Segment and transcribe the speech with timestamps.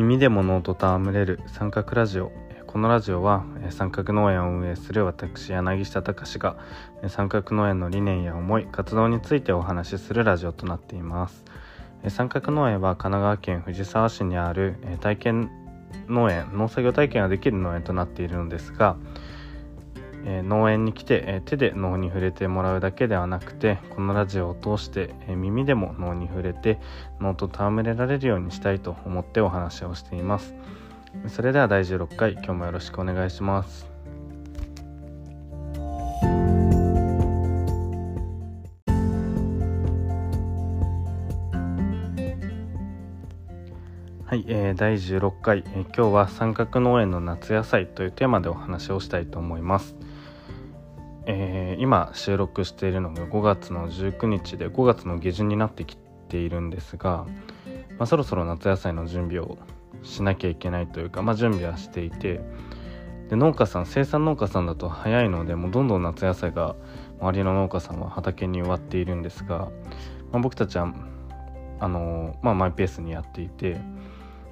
[0.00, 2.32] 耳でも脳と戯れる三角ラジオ。
[2.66, 6.56] このラジオは三角農園を運営する私柳下隆が
[7.06, 11.44] 三角農園の理念や思い活動についてお話しするラジオとなっています。
[12.08, 15.50] 三角農園は神奈川県藤沢市にある体験
[16.08, 18.96] 農園農作業体験ができる農園となっているのですが
[20.24, 26.78] えー、農園に来て、えー、手で脳に触れてもらうだけではなくてこのラジオを通して、えー、耳でも脳に触れて
[27.20, 30.54] 脳と戯れられるようにしたいと思ってお話をしています
[31.28, 33.90] それでは第16回今日もよろしくお願いします
[44.30, 49.96] はい、えー、第16回、えー、今日は三角農園の夏野菜というテーマでお話をしたいと思います。
[51.26, 55.96] えー、今収録しているのが5月の19日で5月の下旬になってき
[56.28, 57.26] ているんですが、
[57.98, 59.58] まあ、そろそろ夏野菜の準備を
[60.02, 62.40] しなきゃいけないというか、まあ、準備はしていて
[63.28, 66.74] で農家さん生産農家さんだと早いのでもうどんどん夏野菜が
[67.20, 69.70] 周りの農家さんは畑に植わっているんですが、
[70.32, 70.92] まあ、僕たちは
[71.80, 73.80] あのまあ、マイペースにやっていて、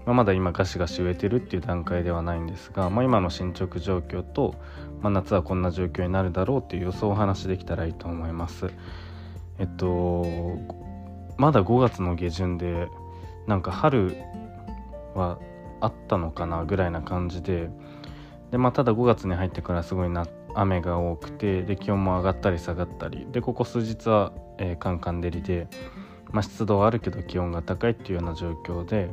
[0.09, 4.55] まあ、まだ今ガシガシ植えてるっていう段階ではないんですが、まあ、今の進捗状況と、
[5.03, 8.71] まあ、夏はこんな状況になるだろうっていう予想をお話しできたらいいと思います。
[9.59, 10.25] えっと
[11.37, 12.89] まだ5月の下旬で
[13.47, 14.17] なんか春
[15.15, 15.39] は
[15.83, 17.69] あったのかなぐらいな感じで
[18.51, 25.67] で、まあ、ただ5月に入ってからすごいな雨が多くてで気温も上がったり下がったりでここ数日は、えー、カンカン照りで、
[26.31, 29.11] まあ、湿度はあるけど気温が高いっていうような状況で、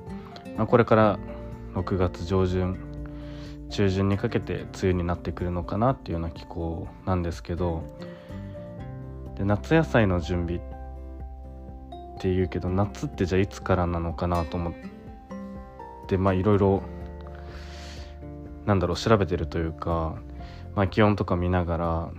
[0.57, 1.19] まあ、これから
[1.73, 2.77] 6月上旬
[3.69, 7.83] 中旬にかけて梅雨になってくるのかなっていうような気候なんですけど
[9.37, 10.61] で夏野菜の準備
[12.15, 14.73] っていうけど夏ってじゃあいつからなのかなと思っ
[16.07, 16.83] てまあいろいろ
[18.65, 20.15] なんだろう調べてるというか、
[20.75, 22.09] まあ、気温とか見ながら、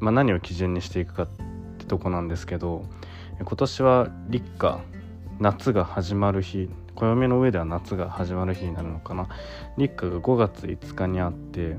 [0.00, 1.28] まあ、何を基準にしていくかっ
[1.78, 2.84] てとこなんですけど
[3.38, 4.78] 今年は立夏
[5.38, 6.68] 夏が始まる日
[6.98, 9.28] 暦の上では夏が始まる日になるのかな。
[9.76, 11.76] 立夏が5月5日にあって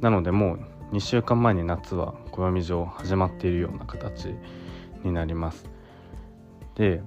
[0.00, 4.34] なのでもう2週間前に夏は暦上始まっているような形
[5.02, 5.68] になります。
[6.76, 7.02] で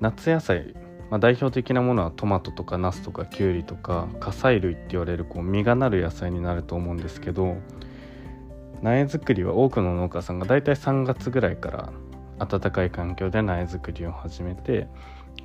[0.00, 0.74] 夏野菜、
[1.10, 7.56] まあ、代表的なものはトマトとかナスとかキュウリとか火砕類って言われるこう実がなる野菜になると思うんですけど
[8.82, 11.92] 苗作りは多くの農家さんがだいたい3月ぐらいから
[12.44, 14.88] 暖かい環境で苗作りを始めて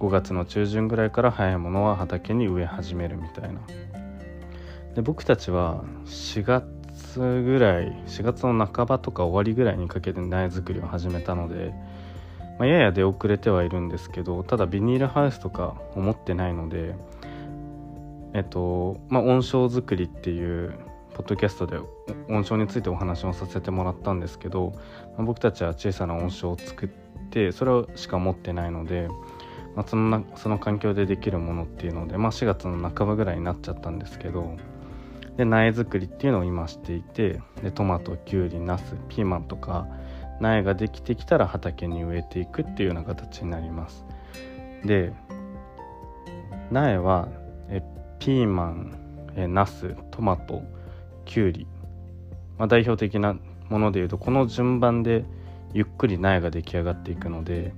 [0.02, 3.62] 5月の中旬ぐらいから早いものは畑に植え始めるみたいな。
[4.96, 11.72] で僕たちは4月ぐらい4月の半ばとか終わりぐらいにかけて苗作りを始めたので、
[12.58, 16.96] まあ、やや出遅れてはいるんですけどただビニールハウスとか思ってないので
[18.34, 20.74] えっとまあ温床作りっていう
[21.14, 21.78] ポッドキャストで
[22.28, 24.74] 温床についてお話をさせてもらったんですけど、
[25.16, 26.90] まあ、僕たちは小さな温床を作っ
[27.30, 29.08] てそれしか持ってないので、
[29.78, 34.58] あ、そのその環境でできるものっていうので、まあ、4月の半ばぐらいになっちゃったんですけど
[35.38, 39.88] で苗作りっていうのを今していてでトマトきゅうりナスピーマンとか
[40.40, 44.06] 苗ができてきたら畑に植えていくっていうような形になります。
[44.84, 45.14] で
[46.72, 47.28] 苗は
[47.70, 47.82] え
[48.20, 48.98] ピーマン
[49.36, 50.64] えナストマト
[51.26, 51.68] きゅうり、
[52.58, 53.38] まあ、代表的な
[53.70, 55.24] ものでいうとこの順番で
[55.74, 57.74] ゆっくり苗が出来上がっていくので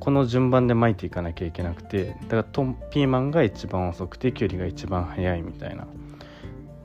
[0.00, 5.86] この順番で巻いていかなきゃいけなくてだからピーマンが一番遅くてきゅうりが一番早いみたいな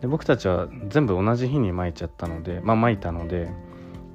[0.01, 3.49] で僕たちは全部同じ日に巻いちゃったのでまあ巻いたので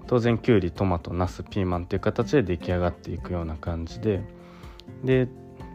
[0.07, 4.23] 当然きゅうりトマトナスピーマンっていう形で出来上がっていくような感じで
[5.05, 5.29] で、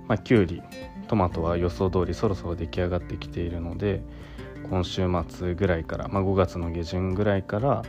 [0.08, 0.62] まあ、きゅうり
[1.08, 4.02] トマトは予想通りそろそろ出来上がってきているので
[4.70, 7.84] 今週末ぐらいから、まあ、5月の下旬ぐらいから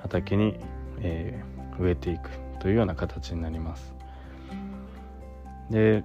[0.00, 0.56] 畑に、
[1.00, 2.30] えー、植えていく
[2.60, 3.99] というような形になります。
[5.70, 6.04] で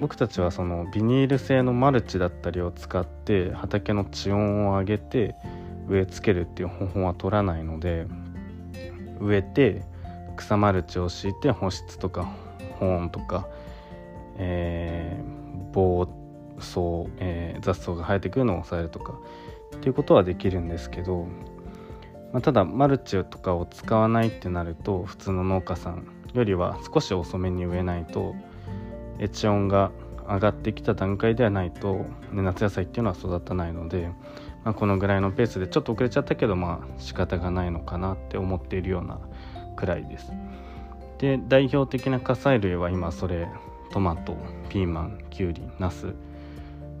[0.00, 5.34] 僕たちはそのビニール製のマルチだったりを使って畑の地温を上げて
[5.88, 8.06] 植え付けるっていう方法は取らないので
[9.20, 9.82] 植えて
[10.36, 12.32] 草マルチを敷いて保湿とか
[12.80, 13.48] 保温とか、
[14.38, 16.08] えー、防
[16.58, 16.80] 草、
[17.18, 19.14] えー、雑草が生えてくるのを抑えるとか
[19.76, 21.26] っていうことはできるんですけど、
[22.32, 28.34] まあ、ただマルチとかを使わないってなると普通の農家さんよりは少し遅めに植えないと
[29.18, 29.90] エチオンが
[30.26, 34.10] 上がってきた段階ではないと、ね、夏野菜っていうのは育たないので、
[34.64, 39.18] まあ、このぐらいのペースでちょっと遅れちゃったけどまあ仕方がないのかなって思っているような
[39.76, 40.32] くらいです。
[41.18, 43.48] で代表的な火砕類は今それ
[43.92, 44.36] トマト
[44.68, 46.14] ピーマンきゅうりナス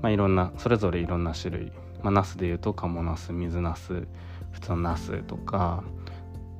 [0.00, 1.72] まあいろんなそれぞれいろんな種類
[2.02, 4.06] まあ、ナスでいうとカモナス水ナス
[4.50, 5.84] 普通のナスとか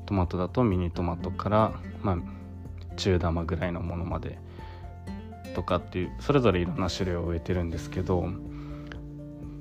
[0.07, 2.17] トマトだとミニトマトから、まあ、
[2.97, 4.39] 中玉ぐらいのものまで
[5.53, 8.27] とかっていうそれぞれいろんな種類を植えてるんですけど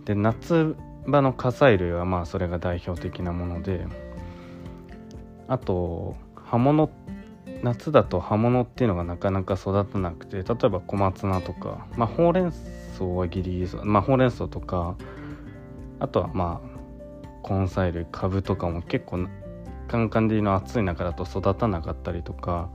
[0.05, 0.75] で夏
[1.07, 3.85] 場の火砕類はまあそれが代表的なもので
[5.47, 6.89] あと葉物
[7.63, 12.51] 夏だと葉物っていうのがなかなか育たなくて例えば小松菜とか、まあ、ほうれん
[12.93, 14.95] 草はギリギリ、まあ、ほうれん草とか
[15.99, 16.71] あとはまあ
[17.47, 19.27] 根菜類株とかも結構
[19.87, 22.69] カンカン照りの暑い中だと育たなかったりとか、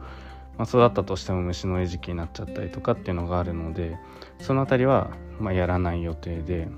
[0.58, 3.98] まあ、育ったとしても虫の餌食になっちゃったりとかっていうのがあるので
[4.40, 6.68] その辺りはまやらない予定で。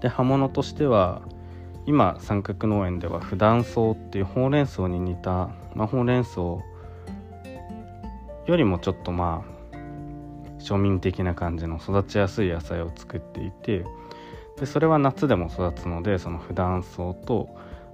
[0.00, 1.22] で葉物としては
[1.86, 6.62] 今三角農園では普段草っていうほうれん草に似た、まあ、ほうれん草よ
[8.48, 9.54] りもちょっとまあ
[10.58, 13.84] 庶民的な感じの育ちやすい野菜を作っていて
[14.58, 17.48] でそれは夏でも育つのでその普段草と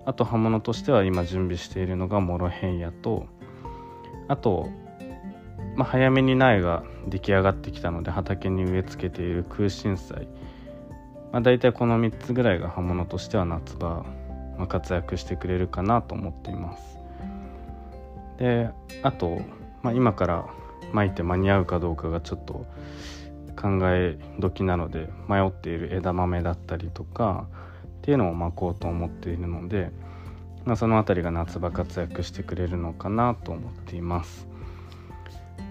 [0.04, 3.26] あと葉物としては今準備しているのがモロヘイヤと
[4.30, 4.68] あと、
[5.74, 10.28] まあ、早めに苗が出来上がってきたので畑に植え付けている空心菜、
[11.32, 14.06] まあ、大体この3つぐらいが葉物としては夏場、
[14.56, 16.96] まあ、活躍してくれるかなと思っています。
[18.38, 18.70] で
[19.02, 19.40] あと、
[19.82, 20.46] まあ、今から
[20.92, 22.66] 巻いて間に合うかどうかがちょっと
[23.60, 27.48] 考え時なので迷っている枝豆だったりとか
[27.98, 29.90] っていうのを巻こうと思っているので、
[30.64, 34.46] まあ、その辺りが夏場活躍してくれるのかなと思っています。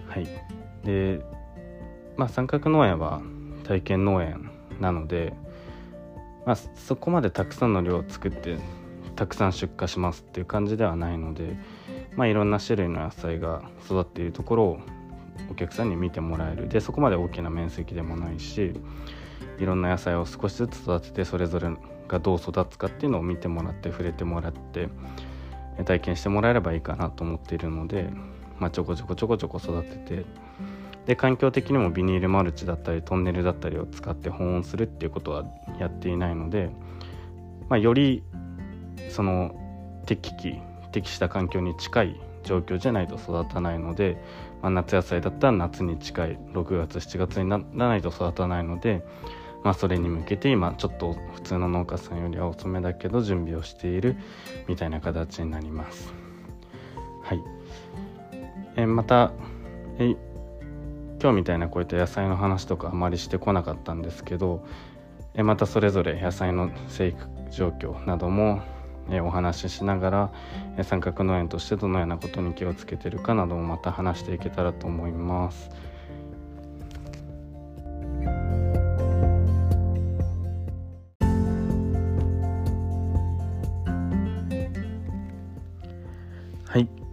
[0.08, 0.28] はい、
[0.84, 1.22] で、
[2.18, 3.22] まあ、三角農園は
[3.64, 4.50] 体験農園
[4.80, 5.34] なので、
[6.46, 8.58] まあ、そこまでたくさんの量を作って
[9.16, 11.58] たくさん出荷しますっていう感じではないので、
[12.16, 14.80] まあ、いろんな種類の野菜が育っているところを
[15.52, 18.74] お客さんに見てもらえるでそこまで大きな面積でもないし
[19.60, 21.70] いろんな野菜を少しずつ育ててそれぞれ
[22.10, 24.90] がどう育つかっていうのを見てもらって触れてもらって
[25.86, 28.10] 体験してもらえればいいかなと思っているので、
[28.60, 30.26] まあ、ちょこちょこちょこちょこ育てて
[31.06, 35.46] で環境的にもビニールマルチだったりトンネルだったりを使って保温するっていうことは
[35.80, 36.70] やっていないので、
[37.70, 38.24] まあ、より
[39.10, 39.56] その
[40.06, 40.60] 適期
[40.92, 44.18] 適した環境に近い状況じゃないと育たないので、
[44.62, 49.06] まあ、夏野菜だったら夏に近い6月7月にならないと育たないので、
[49.64, 54.16] まあ、それに向けて今ちょっと普通の農家さんよりは遅めだけど準備をしている
[54.68, 56.14] みたいな形になります。
[57.24, 57.44] はい、
[58.78, 59.32] えまた
[60.00, 60.16] え
[61.22, 64.66] 今日みたいなこういった野菜の話とかあまりしてこなかったんですけど
[65.34, 68.62] えまたそれぞれ野菜の生育状況なども
[69.12, 70.32] えお話ししながら、
[70.78, 75.70] え三角農園としてどのようなことに気をつけてるかなどもまた話していけたらと思います。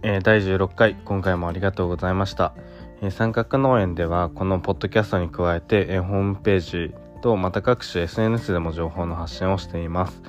[0.09, 2.53] えー、第16回今回もありがとうございました、
[3.01, 10.21] えー、三角農園ではこのポッドキャストに加えて、えー、ホームページとまた各種 SNS でも情報の発信をしています。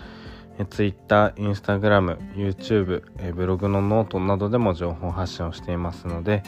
[0.71, 6.43] Twitter、Instagram、YouTube、ブログのノートなどでも情報発信をしていますので、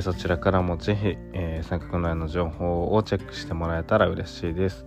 [0.00, 1.16] そちらからもぜひ、
[1.64, 4.84] 三角農園の情報をチェックしてもらえたら嬉しいです。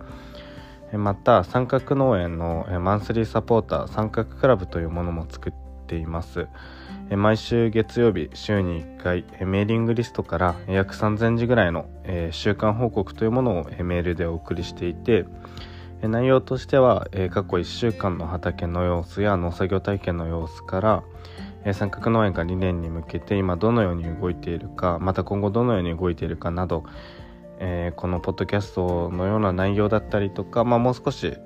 [0.94, 5.52] また、三角農園のマンスリーサポーター三角クラブというものも作っ
[5.86, 6.46] ています。
[7.16, 11.86] 毎週月曜日、週に1回、メーリングリストから約3000字ぐらいの
[12.30, 15.26] 週間報告というものをメールでお送りしていて、
[16.02, 20.80] 内容としては、過去1週間の畑の様子や農作業体験の様子か
[21.64, 26.84] ら、三角農園が2年に向けて今どのように動いているかまた今後どのように動いているかなど、
[27.96, 31.36] このポッドキャストのような内容だったりとか、まあ、もう少し、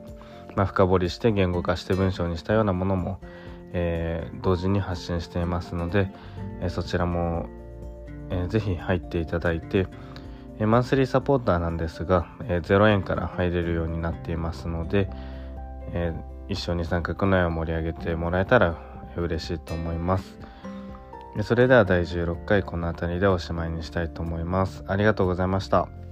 [0.54, 3.18] 深掘りして言語化して文章にしたようなものも、
[3.74, 6.10] えー、同時に発信していますので、
[6.62, 7.46] えー、そちらも、
[8.30, 9.86] えー、ぜひ入っていただいて、
[10.60, 15.10] えマンスリーサポーターなんですが、え0円から入れるようになっていますので、
[15.92, 16.14] え
[16.48, 18.78] 一緒に三角の絵を盛り上げてもらえたら
[19.16, 20.38] 嬉しいと思います。
[21.42, 24.84] それでは第16回この辺りでおしまいにしたいと思います。
[24.86, 26.03] ありがとうございました。